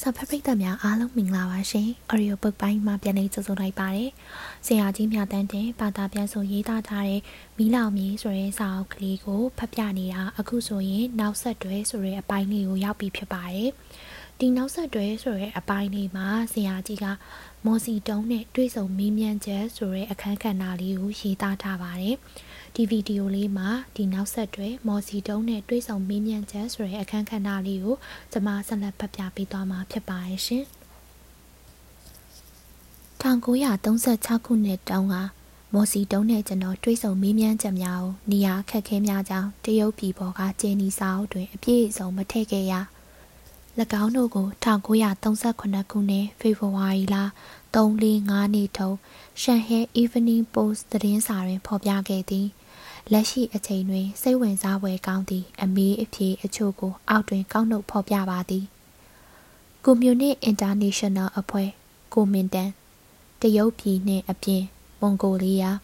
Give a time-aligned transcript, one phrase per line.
[0.00, 4.10] စာဖတ်ပရိသတ်များအားလုံးမင်္ဂလာပါရှင်။ Audio Book ပိုင်းမှာပြန်လည်ကြိုဆိုလိုက်ပါတယ်။
[4.66, 7.20] ဆရာကြီးမြတ်တန်းတင်ဘာသာပြန်ဆိုရေးသားထားတဲ့
[7.56, 13.68] မီးလောင်မြေဆိုတဲ့စာအုပ်ကလေးကိုဖတ်ပြနေတာအခုဆိုရင်နောက်ဆက်တွဲဆိုတဲ့အပိုင်းလေးကိုရောက်ပြီဖြစ်ပါတယ်။
[14.38, 17.06] ဒီနောက်ဆက်တွဲဆိုတဲ့အပိုင်းလေးမှာဆရာကြီးက
[17.64, 22.16] မော်စီတုံးနဲ့တွေ့ဆုံမင်းမြန်းချက်ဆိုတဲ့အခန်းကဏ္ဍလေးကိုရေးသားထားပါတယ်။
[22.78, 27.96] ဒီဗီဒီယိုလေးမှာဒီနောက်ဆက်တွဲမော်စီတုံးနဲ့တွဲဆောင်မင်းမြန်ချက်ဆိုတဲ့အခန်းကဏ္ဍလေးကို
[28.32, 30.64] ကျွန်မဆက်လက်ဖတ်ပြပေးသွားမှာဖြစ်ပါရဲ့ရှင်
[33.22, 35.16] 1936ခုနှစ်တုန်းက
[35.72, 42.74] မော်စီတုံးနဲ့ကျွန်တော်တွဲဆောင်မင်းမြန်ချက်များကိုနေရာခက်ခဲများကြောင်းတရုတ်ပြည်ပေါ်ကကျေနီစာအုပ်တွင်အပြည့်အစုံမထည့်ခဲ့ရ၎
[44.02, 47.16] င်းတို့ကို1938ခုနှစ်ဖေဖော်ဝါရီလ
[47.74, 48.96] 3-5နေ့ထုံး
[49.42, 52.48] ရှန်ဟဲ Evening Post သတင်းစာတွင်ဖော်ပြခဲ့သည်။
[53.12, 58.64] လက်ရှိအချိန်တွင် စိတ်ဝင်စားဖွယ်ကောင်းသည့်အမေးအဖြေအချို့ကို အောက်တွင် ကောက်နှုတ်ဖော်ပြပါသည်
[59.84, 61.68] ကွန်မြူနတီအင်တာနေရှင်နယ်အဖွဲ့
[62.14, 62.70] ကိုမင်တန်
[63.40, 64.62] တရုတ်ပြည်နှင့်အပြင်
[65.00, 65.78] မွန်ဂိုလီးယား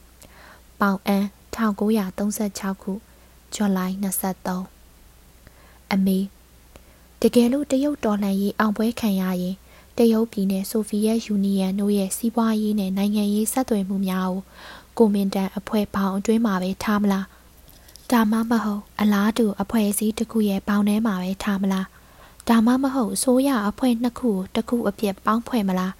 [0.81, 2.93] ပေါင်အန်1936ခု
[3.55, 3.81] ဇွန်လ
[4.85, 6.19] 23အမေ
[7.21, 9.57] တကယ်လို့တရုတ်တော်လှန်ရေးအောင်ပွဲခံရရင်
[9.99, 14.43] တရုတ်ပြည်နဲ့ဆိုဗီယက်ယူနီယံတို့ရဲ့စီးပွားရေးနဲ့နိုင်ငံရေးဆက်သွယ်မှုများကို
[14.99, 17.27] ကိုမင်တန်အဖွဲ့ပေါင်းအတွင်းမှာပဲထားမလား
[18.11, 21.87] ဒါမှမဟုတ်အလားတူအဖွဲ့အစည်းတစ်ခုရဲ့ပေါင်းထဲမှာပဲထားမလား
[22.49, 25.93] ဒါမှမဟုတ်အစိုးရအဖွဲ့နှစ်ခုကိုတစ်ခုအပြစ်ပေါင်းဖွဲ့မလား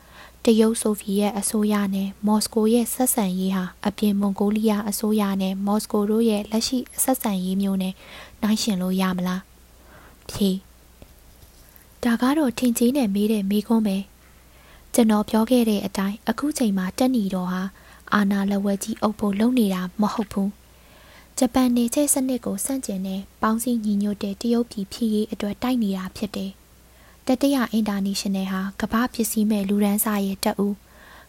[0.45, 7.95] တရုတ်ဆိုဗီယက်အစိုးရနဲ့မော်စကိုရဲ့ဆက်ဆံရေးဟာအပြင်မွန်ဂိုလီးယားအစိုးရနဲ့မော်စကိုတို့ရဲ့လက်ရှိဆက်ဆံရေးမျိုးနဲ့
[8.43, 9.43] နှိုင်းယှဉ်လို့ရမလား
[10.31, 10.51] ဖြေ
[12.05, 13.97] ဒါကတော့ထင်ကြီးနဲ့မေးတဲ့မေးခွန်းပဲ
[14.95, 17.63] ကျွန်တော်ပြောခဲ့တဲ့အတိုင်းအခုချိန်မှာတက်နီတော်ဟာ
[18.15, 20.51] အာနာလက်ဝဲကြီးအုပ်ဖို့လုပ်နေတာမဟုတ်ဘူး
[21.39, 26.51] ဂျပန်နေချဲစနစ်ကိုစန့်ကျင်တဲ့ပေါင်းစည်းညီညွတ်တဲ့တရုတ်ပြည်ဖြစ်ရေးအတွက်တိုက်နေတာဖြစ်တယ်
[27.27, 30.75] တတရအင်တာနေရှင်နယ်ဟာကမ္ဘာပစ္စည်းမဲ့လူရန်စားရဲ့တက်ဦး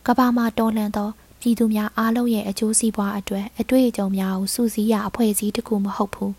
[0.07, 1.09] ကမ္ဘာမှာတော်လှန်သော
[1.39, 6.33] ပြည်သူများအားလုံးရဲ့အကျိုးစီးပွားအတွက်အတွေ့အကြုံများကိုစုစည်းရအဖွဲ့အစည်းတစ်ခုမဟုတ်ဘူး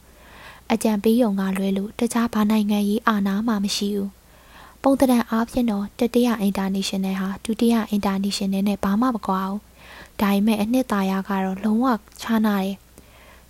[0.73, 4.11] အကြံပေးရုံကလွဲလို့တခြားဘာနိုင်ငံရေးအာဏာမှမရှိဘူး
[4.83, 9.61] ပုံတံအားဖြင့်တော့တတိယအင်တာနေရှင်နယ်ဟာဒုတိယအင်တာနေရှင်နယ်နဲ့ဘာမှမကွာဘူး
[10.21, 11.87] ဒါပေမဲ့အနှစ်သာရကတော့လုံးဝ
[12.23, 12.75] ခြားနာတယ်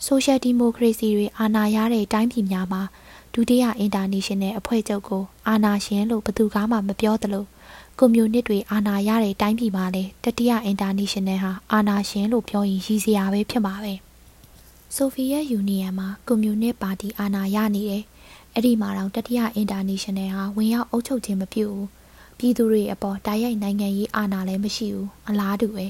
[0.04, 2.82] ဆိုရှယ်ဒီမိုကရေစီတွေအာဏာရတဲ့တိုင်းပြည်များမှာ
[3.34, 7.44] ဒုတိယအင်တာနေရှင်နယ်အဖွဲ့ချုပ်ကိုအာဏာရှင်လို့ဘယ်သူမှမပြောသလို
[7.98, 13.94] ကွန်မြူနစ်တွေအာဏာရတဲ့တိုင်းပြည်မှာလည်းတတိယအင်တာနေရှင်နယ်ဟာအာဏာရှင်လို့ပြောရင်ရည်စရာပဲဖြစ်မှာပဲ
[14.94, 18.02] ဆိုဗီယက်ယူနီယံမှာကွန်မြူနစ်ပါတီအာဏာရနေတယ်
[18.54, 21.88] အဲ့ဒီမှာတော့တတိယအင်တာနေရှင်နယ်ဟာဝင်ရောက်အုပ်ချုပ်ခြင်းမပြုဘူး
[22.38, 25.86] ပြည်သူတွေအပေါ်တိုက်ရိုက်နိုင်ငံရေးအာဏာလည်းမရှိဘူးအလားတူပဲ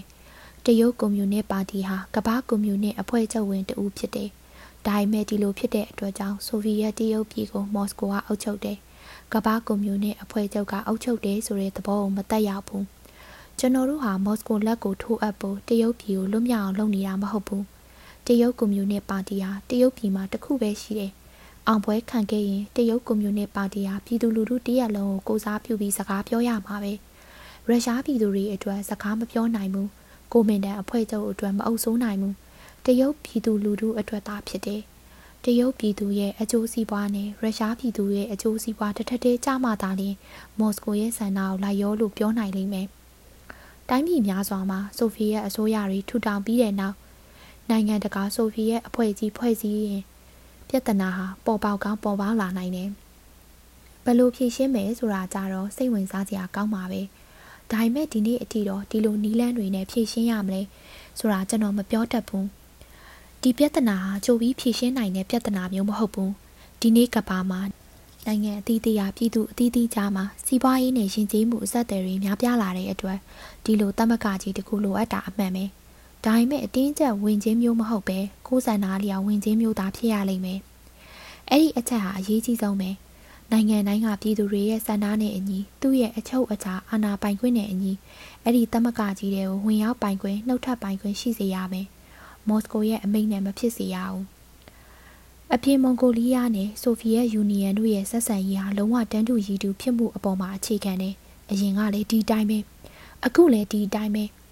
[0.68, 4.28] တရုတ်ကွန်မြူနစ်ပါတီဟာကမ္ဘာကွန်မြူနစ်အဖွဲ့ချုပ်ဝင်တဦးဖြစ်တယ်။
[4.86, 8.78] ဒါပေမဲ့ဒီလိုဖြစ်တဲ့အတွက်ကြောင့်ဆိုဗီယက်တရုတ်ပြည်ကိုမော်စကိုကအုပ်ချုပ်တယ်။
[9.32, 12.84] ကမ္ဘာကွန်မြူနစ်အဖွဲ့ချုပ်ကအုပ်ချုပ်တယ်ဆိုတဲ့သဘောကိုမတက်ရောက်ဘူး။
[13.58, 17.62] ကျွန်တော်တို့ဟာမော်စကိုလက်ကိုထိုးအပ်ဖို့တရုတ်ပြည်ကိုလွတ်မြောက်အောင်လုပ်နေတာမဟုတ်ဘူး။
[18.26, 21.12] တရုတ်ကွန်မြူနစ်ပါတီဟာတရုတ်ပြည်မှာတခုပဲရှိတယ်။
[21.66, 26.92] အောင်ပွဲခံခဲ့ရင်တရုတ်ကွန်မြူနစ်ပါတီဟာပြည်သူလူထုတရက်လုံးကိုကိုစားပြုပြီးစကားပြောရမှာပဲ။
[27.66, 29.88] ရုရှားပြည်သူတွေအတွက်စကားမပြောနိုင်ဘူး။
[30.34, 32.34] ကိုမင်တန်အဖွဲ့ချုပ်အတွက်မအုပ်စိုးနိုင်ဘူး
[32.86, 34.82] တရုတ်ပြည်သူလူထုအတွက်သာဖြစ်တယ်
[35.44, 40.16] တရုတ်ပြည်သူရဲ့အကျိုးစီးပွားနဲ့ရုရှားပြည်သူရဲ့အကျိုးစီးပွားတစ်ထက်တည်းကြမှသာလျှင်
[40.58, 42.86] မော်စကိုရဲ့ဆန္ဒကိုလိုက်ရောလို့ပြောနိုင်လိမ့်မယ်
[43.88, 46.96] တိုင်းပြည်များစွာမှာဆိုဗီယက်အစိုးရတွေထူထောင်ပြီးတဲ့နောက်
[47.70, 50.02] နိုင်ငံတကာဆိုဗီယက်အဖွဲ့ကြီးဖွဲ့စည်းရင်
[50.68, 52.90] ပြဿနာဟာပေါ်ပေါက်ကောင်းပေါ်ပေါက်လာနိုင်တယ်
[54.04, 57.02] ဘယ်လိုဖြေရှင်းမယ်ဆိုတာကြတော့စိတ်ဝင်စားစရာကောင်းပါပဲ။
[57.70, 60.60] ဒါပေမဲ့ဒီနေ့အထိတော့ဒီလိုနီးလန်းတွေနဲ့ဖြည့်ရှင်းရမလဲ
[61.18, 62.46] ဆိုတာကျွန်တော်မပြောတတ်ဘူး
[63.42, 66.32] ဒီပြဿနာဟာကြိုပြီးဖြည့်ရှင်းနိုင်တဲ့ပြဿနာမျိုးမဟုတ်ဘူး
[66.80, 67.60] ဒီနေ့ကဘာမှာ
[68.26, 73.18] နိုင်ငံအသီးသီးရာပြည်သူအသီးသီးကြားမှာစီးပွားရေးနဲ့ရှင်ကျေးမှုအဆက်အသွယ်တွေများပြားလာတဲ့အတွက်
[73.64, 75.64] ဒီလိုတမကကြီးတခုလိုအပ်တာအမှန်ပဲ
[76.24, 80.60] ဒါပေမဲ့အတင်းကျပ်ဝင်ချင်းမျိုးမဟုတ်ပဲကိုယ်စံနာလျောက်ဝင်ချင်းမျိုးသာဖြစ်ရလိမ့်မယ်
[81.50, 82.90] အဲ့ဒီအချက်ဟာအရေးကြီးဆုံးပဲ
[83.52, 87.92] နိုင်ငံတိုင်းကပြည်သူတွေရဲ့စံနာနဲ့အညီသူ့ရဲ့အချုပ်အခြာအာဏာပိုင်ခွင့်နဲ့အညီ
[88.42, 91.86] အဲ့ဒီတမကကြီးတွေကိုဝင်ရောက်ပိုင်ခွင့်နှုတ်ထပ်ပိုင်ခွင့်ရှိစေရမယ်။
[92.48, 94.24] မော်စကိုရဲ့အမိန့်နဲ့မဖြစ်စေရဘူး။
[95.54, 101.14] အပြင်မွန်ဂိုလီးယားနဲ့ဆိုဗီယက်ယူနီယံတို့ရဲ့ဆက်ဆံရေးဟာလုံးဝတန်းတူရည်တူဖြစ်မှုအပေါ်မှာအခြေခံတယ်။
[101.50, 102.58] အရင်ကလည်းဒီတိုင်းပဲ။
[103.26, 104.24] အခုလည်းဒီတိုင်းပဲ။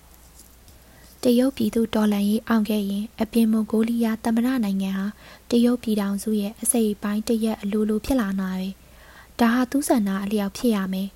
[1.27, 5.07] တရုတ်ပြည်သူဒေါ်လာရေးအောင်ခဲ့ရင်အပြင်မွန်ဂိုလီးယားသမ္မတနိုင်ငံဟာ
[5.51, 8.69] တရုတ်ပြည်ထောင်စုရဲ့အစိပ်ပိုင်းတရက်အလိုလိုဖြစ်လာနာပဲ
[9.41, 11.09] ဒါဟာသူးဆန္ဒအလျောက်ဖြစ်ရမယ်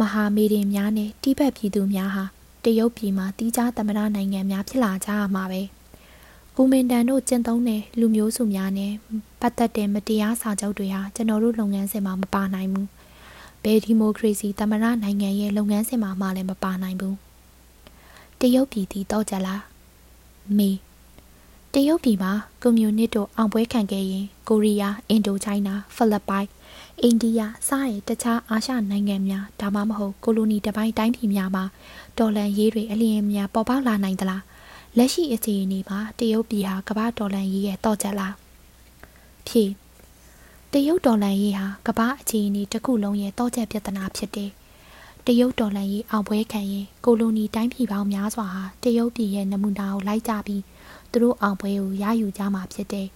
[0.00, 2.24] မဟာမေဒင်များနဲ့တိဘက်ပြည်သူများဟာ
[2.64, 5.62] တရုတ်ပြည်မှာတီးခြားသမ္မတနိုင်ငံများဖြစ်လာကြရမှာပဲ
[6.56, 8.92] ကူမင်တန်တို့ကျင့်သုံးတဲ့လူမျိုးစုများနဲ့
[9.40, 12.88] ပတ်သက်တဲ့မတရားစာချုပ်တွေဟာကျွန်တော်တို့လုပ်ငန်းစဉ်မှာမပါနိုင်ဘူး
[13.62, 17.16] ဘယ်ဒီမိုကရေစီသမရနိုင်ငံရဲ့လုပ်ငန်းစဉ်မှာမှလည်းမပါနိုင်ဘူး
[18.40, 19.62] တရုတ်ပြည်သည်တော့ကြလား
[20.58, 20.70] မေ
[21.74, 22.32] တရုတ်ပြည်မှာ
[22.62, 26.48] ကွန်မြူနစ်တို့အောင်ပွဲခံခဲ့ရင်ကိုရီးယားအင်ဒိုချိုင်းနာဖိလစ်ပိုင်
[27.02, 31.64] အိန္ဒိယစတဲ့တခြားအာရှနိုင်ငံများဒါမှမဟုတ်ကိုလိုနီတပိုင်းတိုင်းပြည်များမှာ
[32.18, 34.42] ဒေါ်လန်ရေးတွေအလျင်များပေါ်ပေါက်လာနိုင်သလား
[34.96, 38.34] လက်ရှိအခြေအနေမှာတရုတ်ပြည်ဟာကမ္ဘာဒေါ်လန်ရေးရဲ့တော့ချက်လား
[39.48, 39.64] ဖြေ
[40.72, 44.50] တရုတ်ဒေါ်လန်ရေးဟာကမ္ဘာအခြေအနေတစ်ခုလုံးရဲ့တော့ချက်ပြဿနာဖြစ်တယ်
[45.26, 50.62] တရုတ်ဒေါ်လန်ရေးအောင်ပွဲခံရင်ကိုလိုနီတိုင်းပြည်ပေါင်းများစွာဟာတရုတ်ပြည်ရဲ့နမူနာကိုလိုက်ကြပြီး
[51.10, 53.08] သူတို့အောင်ပွဲကိုရယူကြမှာဖြစ်တယ်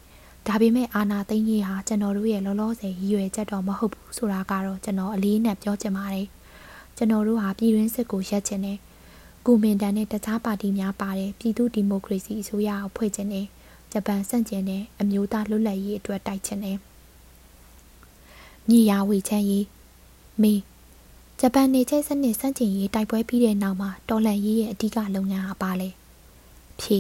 [0.49, 6.27] ဒါပေမဲ့အာနာသိန်းကြီးဟာကျွန်တော်တို့ရဲ့လောလောဆယ်ရည်ရွယ်ချက်တော့မဟုတ်ဘူးဆိုတာကတော့ကျွန်တော်အလေးနဲ့ပြောချင်ပါတယ်
[6.97, 8.79] ကျွန်တော်တို့ဟာပြည်တွင်းစစ်ကိုရက်ချင်တယ်
[9.47, 13.47] ကိုမင်တန်နဲ့တခြားပါတီများပါတယ်ပြည်သူဒီမိုကရေစီအစိုးရကိုဖွဲ့ချင်တယ်
[13.93, 16.79] ဂျပန်စန့်ကျင်တဲ့အမျိုးသားလွတ်လပ်ရေးအတွက်တိုက်ချင်တယ်
[18.69, 19.67] မြေယာဝေချမ်းရေး
[20.43, 20.55] မေ
[21.41, 25.89] ဂျပန်နေချိတ်စနစ်စန့်ကျင်ရေးတိုက်ပွဲပြီးတဲ့နောက်မှာတော်လန်ရေးရဲ့အဓိကလုပ်ငန်းဟာပါလေ
[26.81, 26.99] ဖြေ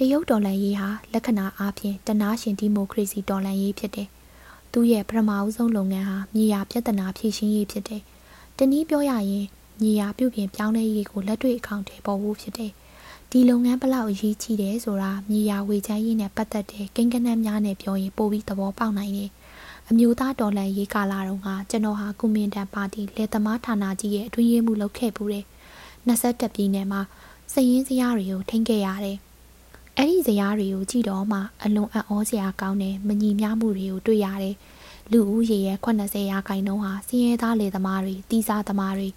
[0.00, 4.08] တရုတ်ဒေါ်လာရေးဟာလက္ခဏာအားဖြင့်တနာရှင်ဒီမိုကရေစီဒေါ်လာရေးဖြစ်တယ်။
[4.72, 8.02] သူ့ရဲ့ပထမအဆုံးလုပ်ငန်းဟာမြေယာပြဿနာဖြေရှင်းရေးဖြစ်တယ်။
[8.58, 9.46] တနည်းပြောရရင်
[9.82, 12.72] မြေယာပြုပြင်ပြောင်းလဲရေးကိုလက်တွေ့အကောင့်ထဲပေါ်ဖို့ဖြစ်တယ်။
[13.30, 19.30] ဒီလုပ်ငန်းဘလောက်အရေးကြီးတယ်ဆိုတာမြေယာဝေချမ်းရေးနဲ့ပတ်သက်တဲ့ကိန်းဂဏန်းများနဲ့ပြောရင်ပိုပြီးသဘောပေါက်နိုင်တယ်။
[19.88, 25.44] အမျိုးသားဒေါ်လာရေးကာလာတုန်းကကျွန်တော်ဟာကုမင်တန်ပါတီလေသမားဌာနကြီးရဲ့အတွင်းရေးမှူးလုပ်ခဲ့ပူတယ်။
[26.08, 27.00] 21ပြည်နယ်မှာ
[27.52, 29.18] စည်ရင်းစရာတွေကိုထိန်းခဲ့ရတယ်။
[30.00, 34.56] အဲ့ဒီဇယားတွေကိုကြည့်တော့မှအလွန်အံ့ဩစရာကောင်းတဲ့မညီမျှမှုတွေကိုတွေ့ရတယ်။
[35.12, 39.08] လူဦးရေရဲ့80ရာခိုင်နှုန်းဟာစည်ရဲသားလေသမားတွေတီးစားသမားတွေ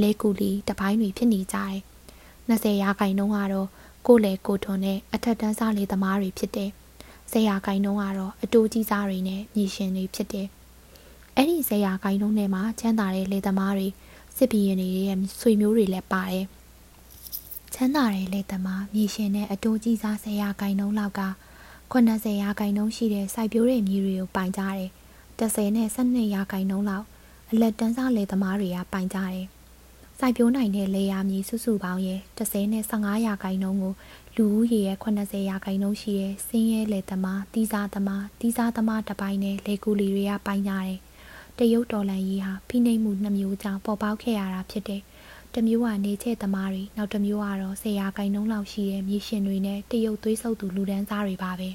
[0.00, 1.78] လဲကူလီတပိုင်းတွေဖြစ်နေကြတယ်။
[2.50, 3.68] 20ရာခိုင်နှုန်းကတော့
[4.06, 6.70] ကိုလေကိုထွန်နဲ့အထက်တန်းစားလေသမားတွေဖြစ်တယ်။
[7.32, 10.46] 10ရာခိုင်နှုန်းကတော့အတိုးကြီးစားတွေနဲ့မြေရှင်တွေဖြစ်တယ်။
[11.36, 13.88] အဲ့ဒီ10ရာခိုင်နှုန်းထဲမှာချမ်းသာတဲ့လေသမားတွေ
[14.36, 16.59] စစ်ဘီရင်တွေရဲ့ဆွေမျိုးတွေလည်းပါတယ်။ချ
[17.84, 21.22] မ်းသာတဲ့လက်သမားမြေရှင်နဲ့အတိုးကြီးစားဆရာဂိုင်နှုံးလောက်က
[21.92, 24.88] 80ရာဂိုင်နှုံးရှိတဲ့စိုက်ပျိုးတဲ့မြေတွေကိုပိုင်ကြတယ်
[25.38, 27.06] 30နဲ့12ရာဂိုင်နှုံးလောက်
[27.50, 29.44] အလက်တန်းစားလက်သမားတွေကပိုင်ကြတယ်
[30.18, 33.94] စိုက်ပျိုးနိုင်တဲ့လေယာမြေစုစုပေါင်းရဲ့30နဲ့15ရာဂိုင်နှုန်းကို
[34.36, 40.96] လူဦးရေရဲ့80ရာခိုင်နှုန်းရှိတဲ့စင်းရဲလေသမားတီးစားသမားတီးစားသမားတပိုင်းနဲ့လေကူလီတွေကပိုင်ကြတယ်။
[41.58, 45.02] တရုတ်တော်လန်ကြီးဟာဖိနှိပ်မှုနှမျိုးကြောင့်ပေါ်ပေါက်ခဲ့ရတာဖြစ်တယ်
[45.54, 51.70] တမျိုးကနေချက်သမားတွေနောက်တမျိုးကတော့ဆရာကိုင်နှုံးလောက်ရှိတဲ့မြေရှင်တွေနဲ့တရုတ်သွေးဆုပ်သူလူဒန်းစားတွေပါပဲ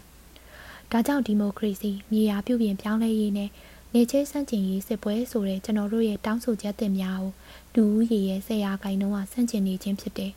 [0.91, 3.49] ဒါကြောင့်ဒီမိုကရေစီမြေယာပြုပြင်ပြောင်းလဲရေးနဲ့
[3.93, 7.31] နေချေစန့်ကျင်ရေးစစ်ပွဲဆိုတဲ့ကျွန်တော်တို့ရဲ့တောင်းဆိုချက်တင်များကို
[7.75, 10.31] လူဦးရေရဲ့ဆရာကိုင်နှုံးကဆန့်ကျင်နေခြင်းဖြစ်တယ်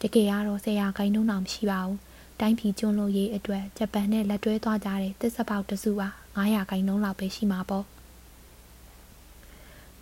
[0.00, 1.98] တကယ်ကတော့ဆရာကိုင်နှုံးတော့မရှိပါဘူး
[2.40, 7.84] တိုင်းပြည်ကျွန်းလို့ရေးအတွက်ဂျပန်နဲ့လက်တွဲသွားကြတဲ့တစ်စပေါက်တစုပါ900ခိုင်နှုန်းလောက်ပဲရှိမှာပေါ့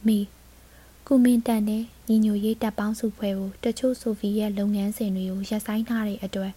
[0.06, 0.19] မီ
[1.06, 6.53] ကုမင်တန်နဲ့ ညီညွတ်ရေးတပ်ပေါင်းစုဖွဲ့ကိုတချို့ဆိုဗီယက်လုပ်ငန်းစဉ်တွေကိုရပ်ဆိုင်းထားတဲ့အတွက်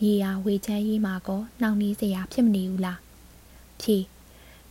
[0.00, 2.98] မြေယာဝေချမ်းရေးမှာကောနှောင့်နှေးစရာဖြစ်မနေဘူးလား
[3.82, 3.98] ဖြေ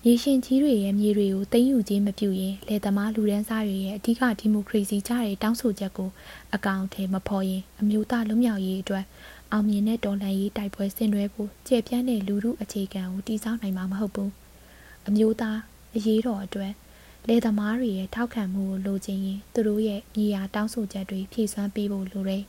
[0.04, 6.10] မြေရှင်ကြီးတွေရဲ့မြေတွေကိုသိမ်းယူခြင်းမပြုရင်လယ်သမားလူဒန်းစားတွေရဲ့အဓိကဒီမိုကရေစီကြတဲ့တောင်းဆိုချက်ကို
[6.56, 9.06] အကောင့်ထဲမဖော်ရင်အမျိုးသားလွတ်မြောက်ရေးအတွက်
[9.51, 14.31] အောင်မြင်တဲ့တော်လှန်ရေးတိုက်ပွဲဆင်နွှဲဖို့ကြည်ပြန့်တဲ့လူမှုအခြေခံကိုတည်ဆောက်နိုင်မှာမဟုတ်ဘူး
[15.07, 15.57] အမျိုးသား
[15.95, 16.72] အရေးတော်အတွက်
[17.31, 22.43] လယ်သမားတွေရဲ့ထောက်ခံမှုကိုလိုချင်ရင်သူတို့ရဲ့မြေယာတောင်းဆိုချက်တွေဖြည့်စွမ်းပေးဖို့လိုတယ်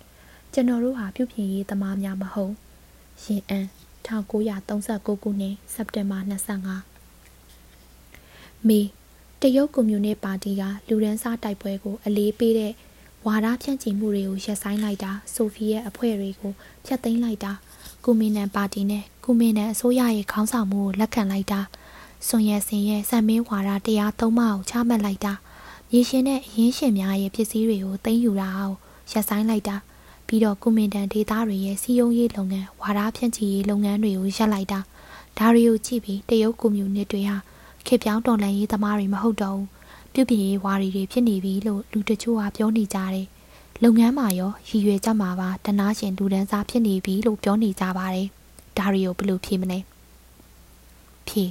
[0.52, 2.52] ။ကျွန်တော်တို့ဟာပြုပြင်ရေးသမားများမဟုတ်
[3.24, 3.66] ရင်အန်
[4.06, 6.18] 1939ခုနှစ်စက်တင်ဘာ
[7.42, 8.80] 25မေ
[9.40, 12.72] တရုတ်ကွန်မြူနစ်ပါတီကလူရန်စားတိုက်ပွဲကို အလေးပေးတဲ့
[13.26, 16.52] ဝါဒဖြန့်ချီမှုတွေကိုရပ်ဆိုင်းလိုက်တာဆိုဗီယက်အဖွဲ့တွေကို
[16.86, 17.52] ဖျက်သိမ်းလိုက်တာ
[18.04, 21.60] ကွန်မြူနစ်ပါတီနဲ့ကွန်မြူနစ်အစိုးရရဲ့ခေါင်းဆောင်မှုကိုလက်ခံလိုက်တာ
[22.26, 25.32] စွန်ရဲစင်ရဲ့စံမင်းဝါဒတရားသုံးပါးကိုချမှတ်လိုက်တာ
[25.92, 28.76] ရေရှင်နဲ့အရင်းရှင်များရဲ့ပစ္စည်းတွေကိုသိမ်းယူတာအောင်
[29.12, 29.76] ရပ်ဆိုင်းလိုက်တာ
[30.26, 34.80] ပြီးတော့ကွန်မန်တန်ဒေသတွေရဲ့စီယုံရေးလုပ်ငန်းဝါဒဖြန့်ချီရေးလုပ်ငန်းတွေကိုရပ်လိုက်တာ
[35.38, 37.36] ဒါတွေကိုကြည့်ပြီးတရုတ်ကွန်မြူနစ်တွေဟာ
[37.86, 39.68] ခေပြောင်းတော်လှန်ရေးသမားတွေမဟုတ်တော့ဘူး
[40.12, 43.26] ပြုပြင်ရေးဝါရီတွေဖြစ်နေပြီလို့လူတချို့ကပြောနေကြတယ်
[43.82, 48.28] လုပ်ငန်းမှာရောရည်ရွယ်ချက်မှာပါတနာရှင်လူဒန်းစားဖြစ်နေပြီလို့ပြောနေကြပါတယ်
[48.78, 49.78] ဒါတွေကိုဘယ်လိုဖြေမလဲ
[51.28, 51.44] ဖြေ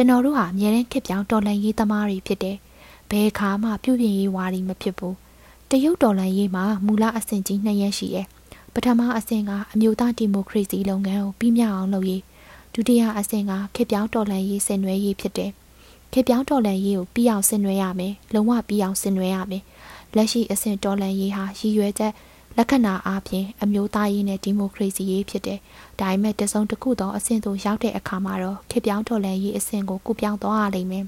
[0.00, 2.56] ျွန်တော်တို့ဟာအမြဲတမ်းခက်ပြောင်းတော်လှန်ရေးသမားတွေဖြစ်တယ်။
[3.10, 5.14] ဘယ်ခါမှပြုပြင်ရေးဝါဒီမဖြစ်ဘူး။
[5.70, 8.26] တရုတ်တော်လှန်ရေးမှာမူလအဆင့်ကြီးနှစ်ရက်ရှိတယ်။
[8.74, 12.22] ပထမအဆင့်ကအမျိုးသားဒီမိုကရေစီလုပ်ငန်းကိုပြီးမြောက်အောင်လုပ်ရေး။
[12.74, 15.50] ဒုတိယအဆင့်ကခက်ပြောင်းတော်လှန်ရေးဆင်နွှဲရေးဖြစ်တယ်။
[16.12, 19.62] ခက်ပြောင်းတော်လှန်ရေးကိုပြီးအောင်ဆင်နွှဲရမယ်။လုံးဝပြီးအောင်ဆင်နွှဲရမယ်။
[20.16, 22.12] လက်ရှိအဆင့်တော်လှန်ရေးဟာရည်ရွယ်ချက်
[22.60, 25.58] လက္ခဏာအားဖြင့်အမျိုးသားရေးနဲ့ဒီမိုကရေစီရေးဖြစ်တယ်။
[26.00, 31.04] ဒါပေမဲ့တစုံတစ်ခုသောအဆင့်သို့ရောက်တဲ့အခါမှာတော့ခေပြောင်းတော်လှန်ရေးအဆင့်ကိုကုပြောင်းသွားရလိမ့်မယ်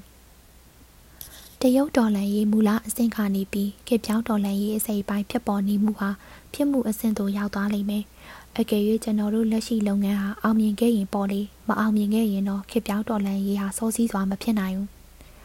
[1.61, 6.09] ။တရုတ်ဒေါ်လာရေးမူလအဆင့်ကနေပြီးခေပြောင်းဒေါ်လာရေးအစိပ်ပိုင်းဖြစ်ပေါ်နေမှုဟာ
[6.53, 8.03] ဖြစ်မှုအဆင့်သို့ရောက်သွားလိမ့်မယ်။
[8.57, 14.87] အကယ်၍ကျွန်တော်တို့လက်ရှိလုပ်ငန်းဟာအောင်မြင်ခဲ့ရင်ပေါ်လေမအောင်မြင်ခဲ့ရင်တော့ခေပြောင်းဒေါ်လာရေးဟာစောစီးစွာမဖြစ်နိုင်ဘူး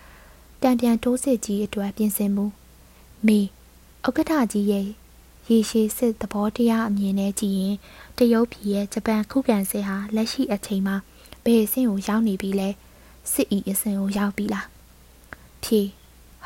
[0.62, 2.46] ။တံပြန်တိုးစစ်ကြီးအတွက်ပြင်ဆင်မှု
[3.26, 3.40] မေ
[4.06, 4.86] ဥက္ကဋ္ဌကြီးရဲ့
[5.50, 7.76] ရေရှည်စစ်သဘောတရားအမြင်နဲ့ကြည့်ရင်
[8.18, 10.96] တရုတ်ပြည်ရဲ့ဂျပန်ခုခံစစ်ဟာလက်ရှိအချိန်မှာ
[11.44, 12.68] ဘယ်အဆင့်ကိုရောက်နေပြီလဲ
[13.32, 14.66] စစ်ဤအဆင့်ကိုရောက်ပြီလား
[15.62, 15.80] ဖြေ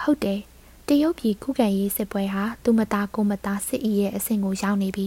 [0.00, 0.40] ဟုတ်တယ်
[0.88, 5.07] တရုတ်ပြည်ခုခံရေးစစ်ပွဲဟာသူမသားကိုမသားစစ်ဤရဲ့အဆင့်ကိုရောက်နေပြီ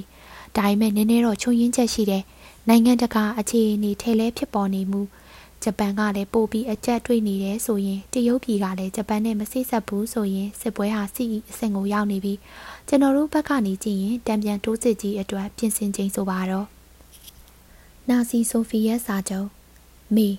[0.56, 2.24] ဒါပေမဲ့နည်းနည်းတော့ချုံရင်းချက်ရှိတယ်
[2.70, 5.02] နိုင်ငံတကာအခြေအနေထဲလဲဖြစ်ပေါ်နေမှု
[5.64, 12.34] ဂျပန်ကလည်းပို့ပြီးအကြက်တွေ့နေတယ်ဆိုရင်တရုတ်ပြည်ကလည်းဂျပန်နဲ့မဆိတ်ဆက်ဘူးဆိုရင်စစ်ပွဲဟာစီအဆင့်ကိုရောက်နေပြီ
[12.88, 16.68] ကျွန်တော်တို့ဘက်ကနေကြည့်ရင်တံပြန်တိုးစစ်ကြီးအတွက်ပြင်ဆင်ချိန်ဆိုပါတော့
[18.10, 19.48] နာစီဆိုဖီယက်စာချုပ်
[20.16, 20.30] မေ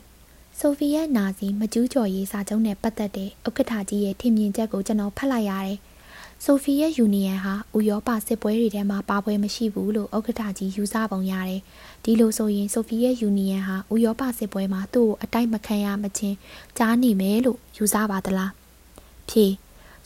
[0.60, 5.78] ဆိုဖီယက်နာဇီမကျူးကျော်ရေးစာချုပ်နဲ့ပတ်သက်တဲ့ဥက္ကဋ္ဌကြီးရဲ့ထင်မြင်ချက်ကိုကျွန်တော်ဖတ်လိုက်ရတယ်။
[6.44, 11.60] ဆိုဖီယက်ယူနီယံဟာဥရောပစစ်ပွဲတွေထဲမှာပါပွဲမရှိဘူးလို့ဥက္ကဋ္ဌကြီးယူဆပုံရတယ်။
[12.04, 16.36] ဒီလိုဆိုရင်ဆိုဖီယက်ယူနီယံဟာဥရောပစစ်ပွဲမှာသူ့ကိုအတိုက်မခံရမချင်း
[16.78, 18.50] ကြားနေမယ်လို့ယူဆပါသလား။
[19.28, 19.46] ဖြေ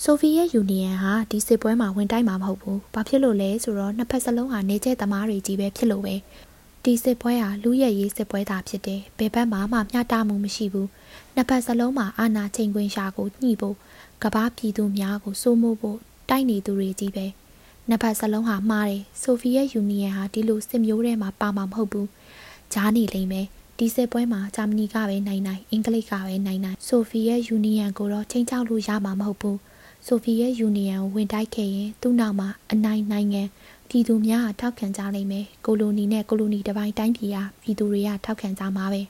[0.05, 6.15] ဆိုဗီယက်ယူနီယံဟာဒီစစ်ပွဲမှာဝင်တိုက်မှာမဟုတ်ဘူး။ဘာဖြစ်လို့လဲဆိုတော့နှစ်ဖက်စလုံးဟာနေကျဲသမားတွေကြီးပဲဖြစ်လို့ပဲ။
[6.85, 10.89] ဒီစစ်ပွဲဟာလူရဲ့ရေးစစ်ပွဲသာဖြစ်တယ်။ဘယ်ဘက်မှမှမျှတမှုမရှိဘူး။
[11.35, 13.77] နှစ်ဖက်စလုံးမှာအာဏာချိန်ခွင်ရှာကိုညှိဖို့
[14.23, 17.27] ကဘာပြည်သူများကိုစိုးမိုးဖို့တိုက်နေသူတွေကြီးပဲ။
[17.89, 22.07] နှစ်ဖက်စလုံးဟာမှားတယ်။ဆိုဗီယက်ယူနီယံဟာဒီလိုစစ်မျိုးထဲမှာပါမှာမဟုတ်ဘူး။
[22.73, 23.47] ဂျားနေလိမ့်မယ်။
[23.79, 29.59] ဒီစစ်ပွဲမှာဂျာမနီကပဲနိုင်နိုင်အင်္ဂလိပ်ကပဲနိုင်နိုင်ဆိုဗီယက်ယူနီယံကိုတော့ချိန်ချောက်လို့ရမှာမဟုတ်ဘူး။
[30.11, 33.43] ဆိုဗီယက်ယူနီယံကိုဝင်တိုက်ခဲ့ရင်သူ့နောက်မှာအနိုင်နိုင်ငံ
[33.89, 39.03] ပြည်သူများထောက်ခံကြလိမ့်မယ်ကိုလိုနီနဲ့ကိုလိုနီတပိုင်းတိုင်းပြည်ဟာပြည်သူတွေကထောက်ခံကြမှာပဲ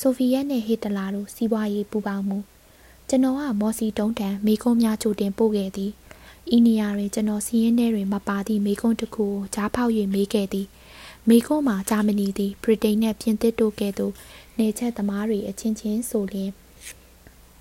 [0.00, 2.38] ဆိုဖီယက်နဲ့ဟစ်တလာတို့စီးပွားရေးပူးပေါင်းမှု
[3.08, 5.90] ကျွန်တော်ကမော်စီတုံးတန်မိကုန်းများချိုတင်ပို့ခဲ့သည်
[6.56, 10.66] ဤနေရာတွင်ကျွန်တော်စီးရင်ထဲတွင်မပါသည့်မိကုန်းတစ်ခုကိုကြားဖောက်၍မေးခဲ့သည်
[11.28, 14.12] မိကုန်းမှာဂျာမနီသည်ဗြိတိန်နှင့်ပြင်သစ်တို့ကဲ့သို့
[14.58, 16.50] နေချက်သမားတွေအချင်းချင်းဆိုလျင်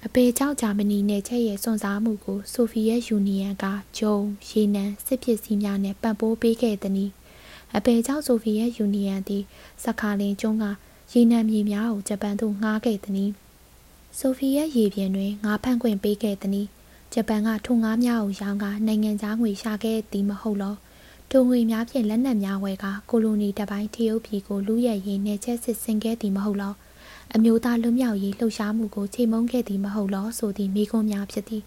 [0.07, 3.65] အပေကြောင့်ဂျာမနီနယ်ချက်ရဲ့စွန့်စားမှုကိုဆိုဗီယက်ယူနီယံက
[3.97, 4.17] ဂျုံ
[4.49, 7.09] ရေနံစစ်ပစ္စည်းများနဲ့ပံ့ပိုးပေးခဲ့သည်။
[7.75, 9.43] အပေကြောင့်ဆိုဗီယက်ယူနီယံသည်
[9.83, 10.65] စခါလင်ကျွန်းက
[11.13, 13.31] ရေနံမြေများကိုဂျပန်သို့ငှားခဲ့သည်။
[14.19, 16.67] ဆိုဗီယက်ရေပြင်တွင်ငါးဖန့်ခွင့်ပေးခဲ့သည်။
[17.13, 20.75] ဂျပန်ကထိုငါးများကိုရောင်းကနိုင်ငံသားငွေရှာခဲ့သည်မဟုတ်လော။
[21.29, 26.75] ထိုငွေများဖြင့်လက်နက်များဝယ်ကကိုလိုနီတပိုင်းတရုတ်ပြည်ကိုလူရဲရင်နယ်ချက်စစ်ဆင်ခဲ့သည်မဟုတ်လော။
[27.33, 31.63] အမျိုးသားလွတ်မြောက်ရေးလှုပ်ရှားမှုကိုချိန်မုံခဲ့သည်မဟုတ်လောဆိုသည့်မိကွန်းများဖြစ်သည်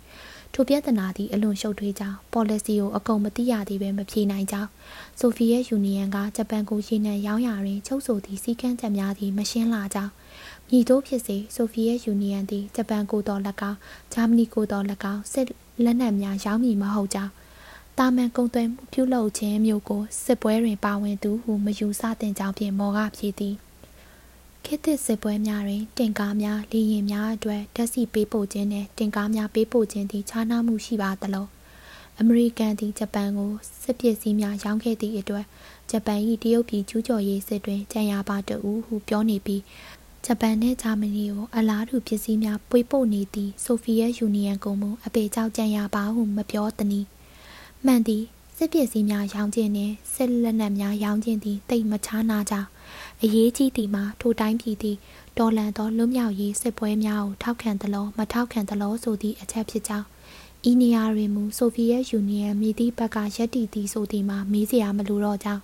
[0.55, 4.71] ထိုပြဿနာသည်အလွန်ရှုပ်ထွေးကြောင်း policy ကိုအကုန်မသိရသေးပဲမဖြေနိုင်ကြောင်း
[5.21, 10.13] ဆိုဗီယက်ယူနီယံကဂျပန်ကိုရေနံရောင်းရတွင်ချုပ်ဆိုသည့်စည်းကမ်းချက်များသည်မရှင်းလာကြောင်း
[10.69, 13.79] မြည်တို့ဖြစ်စေဆိုဗီယက်ယူနီယံသည်ဂျပန်ကိုတော်၎င်း
[14.13, 15.47] ဂျာမနီကိုတော်၎င်းစစ်
[15.85, 17.33] လက်နက်များရောင်းမည်မဟုတ်ကြောင်း
[17.99, 23.57] တာမန်ကုံသွဲမှုပြုလုပ်ခြင်းမျိုးကိုစစ်ပွဲတွင်ပါဝင်သူဟုမယူဆသင့်ကြောင်းဖြင့်မော်ကဖြေသည်
[24.71, 31.47] ခေတ်သစ်စစ်ပွဲများတွင် တင်ကားများလေယာဉ်များအတွက်ဓာတ်ဆီပေးပို့ခြင်းနှင့်တင်ကားများပေးပို့ခြင်းသည်ခြားနားမှုရှိပါသလော
[32.19, 35.45] အမေရိကန်သည်ဂျပန်ကိုစစ်ပစ္စည်းများရောင်းခဲ့သည့်အတွက်
[35.91, 39.63] ဂျပန်၏တရုတ်ပြည်ကျူးကျော်ရေးစစ်တွင်ကြံရပါတအူဟုပြောနေပြီး
[40.25, 47.07] ဂျပန်နှင့်ဂျာမနီကိုအလားတူပစ္စည်းများပွေပို့နေသည့်ဆိုဗီယက်ယူနီယံကုမ္ပဏီအပေကြောက်ကြံရပါဟုမပြောသနည်း
[47.85, 48.25] မှန်သည်
[48.61, 52.55] စစ်ပစ္စည်းများရောင်းခြင်းနှင့်စစ်လက်နက်များရောင်းခြင်းသည်တိတ်မချားနာကြ
[53.23, 54.97] အရေးကြီးသည်မှာထိုတိုင်းပြည်သည်
[55.39, 60.07] တော်လန်သောလွတ်မြောက်ရေးစစ်ပွဲများကိုထောက်ခံသလိုမထောက်ခံသလိုဆိုသည့်အချက်ဖြစ်ကြောင်း
[60.71, 65.63] ဤနေရာတွင်မူဆိုဗီယက်ယူနီယံမြည်သည့်ဘက်ကရက်တီသည်ဆိုသည်မှာမေးစရာမလိုတော့ကြောင်း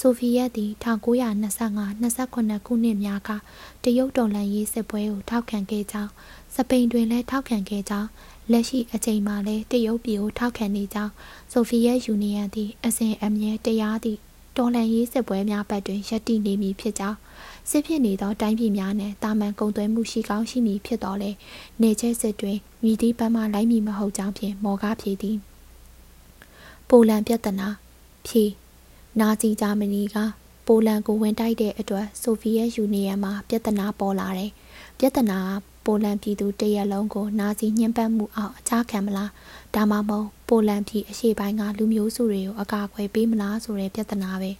[0.00, 3.30] ဆိုဗီယက်သည်1925-28ခုနှစ်များက
[3.84, 6.10] တရုတ်တော်လှန်ရေးစစ်ပွဲကိုထောက်ခံခဲ့ကြောင်း
[6.54, 8.08] စပိန်တွင်လည်းထောက်ခံခဲ့ကြောင်း
[8.50, 11.12] လက်ရှိအချိန်မှာလည်းတရုတ်ပြည်ကိုထောက်ခံနေကြောင်း
[11.52, 14.18] ဆိုဗီယက်ယူနီယံသည်အစဉ်အမြဲတရားသည့်
[14.56, 17.18] တော်လှန်ရေးစစ်ပွဲများဘက်တွင်ရပ်တည်နေမည်ဖြစ်ကြောင်း
[17.70, 21.30] စစ်ဖြစ်နေသောတိုင်းပြည်များနှင့်တာမန်ကုန်သွယ်မှုရှိကောင်းရှိမည်ဖြစ်တော်လဲ
[21.82, 25.36] နေကျဲစစ်တွင်မြည်သည့်ဘက်မှလိုက်မည်မဟုတ်ကြောင်းဖြင့်မော်ကားဖြေသည်
[26.88, 27.68] ပိုလန်ပြဿနာ
[28.26, 28.44] ဖြေ
[29.20, 30.16] နာဇီဂျာမနီက
[30.66, 34.50] ပိုလန်ကိုဝင်တိုက်တဲ့အတွက်ဆိုဗီယက်ယူနီယံမှာပြဿနာပေါ်လာတယ်
[34.98, 35.38] ပြဿနာ
[35.71, 39.30] က ပိုလန်ပြည်သူတရက်လုံးကိုနာဇီညှဉ်းပန်းမှုအောက်အခြားခံမလား
[39.74, 44.50] ဒါမှမဟုတ်ပိုလန်ပြည်အရှေ့ပိုင်းကလူမျိုးစုတွေကိုအကာအကွယ်ပေးမလားဆိုတဲ့ပြဿနာပဲ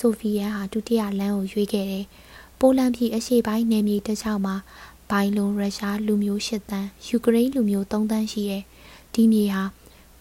[0.00, 2.06] ဆိုဖီယာဟာဒုတိယလမ်းကိုရွေးခဲ့တယ်
[2.60, 4.56] ပိုလန်ပြည်အရှေ့ပိုင်းနယ်မြေတစ်ချောင်းမှာ
[5.10, 8.62] ဘိုင်လွန်ရုရှားလူမျိုး၈တန်းယူကရိန်းလူမျိုး၃တန်းရှိရဲ့
[9.14, 9.64] ဒီမြေဟာ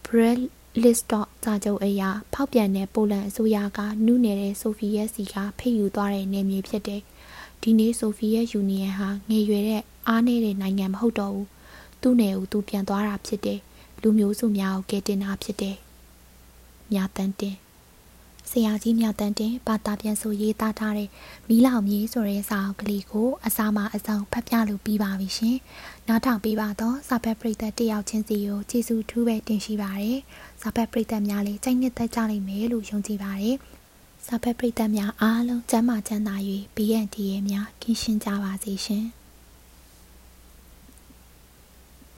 [0.05, 0.43] Brest
[0.83, 2.01] Listock စာချုပ်အရ
[2.33, 7.01] ဖောက်ပြန်တဲ့ပိုလန်အစိုးရကနုနယ်တဲ့ဆိုဗီယက်စီကဖိတ်ယူသွားတဲ့နယ်မြေဖြစ်တယ်
[7.61, 11.47] ဒီနေ့ဆိုဗီယက်ယူနီယံဟာငယ်ရွယ်တဲ့အားနည်းတဲ့နိုင်ငံမဟုတ်တော့ဘူး
[12.01, 13.59] သူ့နယ်ကိုသူပြန်သွားတာဖြစ်တယ်
[14.01, 15.75] လူမျိုးစုများကိုကယ်တင်တာဖြစ်တယ်
[16.91, 17.57] မြတန်တင်
[18.49, 21.09] ဆရာကြီးမြတန်တင်ဘာသာပြန်ဆိုရေးသားထားတဲ့
[21.47, 25.57] မီးလောင်မြေဆိုတဲ့စာအုပ်ကလေးကိုအစာမအစုံဖတ်ပြလို့ပြီးပါပြီရှင်။
[26.07, 30.19] နောက်ထောင်ပေးပါတော့စာဖတ်ပရိသတ်တယောက်ချင်းစီကိုကျေးဇူးထူးပဲတင်ရှိပါရယ်။
[30.61, 33.57] စာဖတ်ပရိသတ်များလည်းကြိုက်နှစ်သက်ကြလိမ့်မယ်လို့ယုံကြည်ပါရယ်။
[34.33, 36.35] စာဖတ်ပရိသတ်များအားလုံးကျမ်းမာချမ်းသာ၍
[36.75, 39.05] BNT ရဲ့များကင်းရှင်းကြပါစေရှင်။